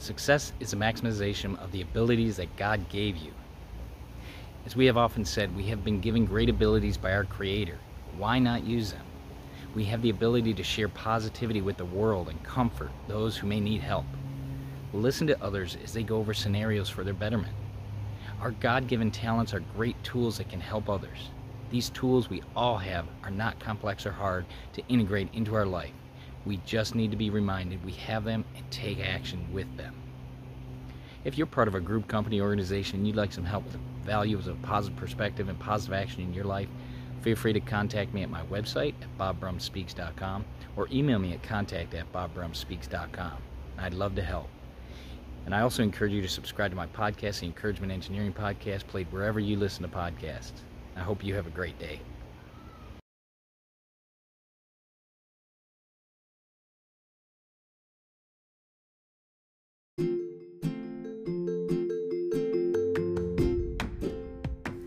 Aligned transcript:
Success 0.00 0.54
is 0.60 0.72
a 0.72 0.76
maximization 0.76 1.58
of 1.62 1.72
the 1.72 1.82
abilities 1.82 2.38
that 2.38 2.56
God 2.56 2.88
gave 2.88 3.18
you. 3.18 3.32
As 4.64 4.74
we 4.74 4.86
have 4.86 4.96
often 4.96 5.26
said, 5.26 5.54
we 5.54 5.64
have 5.64 5.84
been 5.84 6.00
given 6.00 6.24
great 6.24 6.48
abilities 6.48 6.96
by 6.96 7.12
our 7.12 7.24
Creator. 7.24 7.76
Why 8.16 8.38
not 8.38 8.64
use 8.64 8.92
them? 8.92 9.04
We 9.74 9.84
have 9.84 10.00
the 10.00 10.08
ability 10.08 10.54
to 10.54 10.62
share 10.62 10.88
positivity 10.88 11.60
with 11.60 11.76
the 11.76 11.84
world 11.84 12.30
and 12.30 12.42
comfort 12.42 12.90
those 13.08 13.36
who 13.36 13.46
may 13.46 13.60
need 13.60 13.82
help. 13.82 14.06
Listen 14.94 15.26
to 15.26 15.44
others 15.44 15.76
as 15.84 15.92
they 15.92 16.02
go 16.02 16.16
over 16.16 16.32
scenarios 16.32 16.88
for 16.88 17.04
their 17.04 17.12
betterment. 17.12 17.52
Our 18.40 18.52
God 18.52 18.88
given 18.88 19.10
talents 19.10 19.52
are 19.52 19.60
great 19.76 20.02
tools 20.02 20.38
that 20.38 20.48
can 20.48 20.62
help 20.62 20.88
others. 20.88 21.28
These 21.68 21.90
tools 21.90 22.30
we 22.30 22.42
all 22.56 22.78
have 22.78 23.04
are 23.22 23.30
not 23.30 23.60
complex 23.60 24.06
or 24.06 24.12
hard 24.12 24.46
to 24.72 24.82
integrate 24.88 25.28
into 25.34 25.54
our 25.54 25.66
life. 25.66 25.92
We 26.46 26.58
just 26.66 26.94
need 26.94 27.10
to 27.10 27.16
be 27.16 27.30
reminded 27.30 27.84
we 27.84 27.92
have 27.92 28.24
them 28.24 28.44
and 28.56 28.68
take 28.70 29.00
action 29.00 29.46
with 29.52 29.76
them. 29.76 29.94
If 31.24 31.36
you're 31.36 31.46
part 31.46 31.68
of 31.68 31.74
a 31.74 31.80
group, 31.80 32.08
company, 32.08 32.40
organization, 32.40 32.98
and 32.98 33.06
you'd 33.06 33.16
like 33.16 33.32
some 33.32 33.44
help 33.44 33.64
with 33.64 33.74
the 33.74 33.80
value 34.04 34.38
of 34.38 34.62
positive 34.62 34.98
perspective 34.98 35.48
and 35.48 35.58
positive 35.58 35.92
action 35.92 36.22
in 36.22 36.32
your 36.32 36.44
life, 36.44 36.68
feel 37.20 37.36
free 37.36 37.52
to 37.52 37.60
contact 37.60 38.14
me 38.14 38.22
at 38.22 38.30
my 38.30 38.42
website 38.44 38.94
at 39.02 39.18
bobbrumspeaks.com 39.18 40.44
or 40.76 40.88
email 40.90 41.18
me 41.18 41.34
at 41.34 41.42
contact 41.42 41.92
at 41.92 42.10
bobbrumspeaks.com. 42.12 43.36
I'd 43.78 43.94
love 43.94 44.14
to 44.14 44.22
help. 44.22 44.48
And 45.44 45.54
I 45.54 45.60
also 45.60 45.82
encourage 45.82 46.12
you 46.12 46.22
to 46.22 46.28
subscribe 46.28 46.70
to 46.70 46.76
my 46.76 46.86
podcast, 46.86 47.40
the 47.40 47.46
Encouragement 47.46 47.92
Engineering 47.92 48.32
Podcast, 48.32 48.86
played 48.86 49.10
wherever 49.10 49.40
you 49.40 49.56
listen 49.56 49.82
to 49.82 49.88
podcasts. 49.88 50.52
I 50.96 51.00
hope 51.00 51.24
you 51.24 51.34
have 51.34 51.46
a 51.46 51.50
great 51.50 51.78
day. 51.78 52.00